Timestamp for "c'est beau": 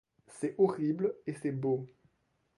1.35-1.85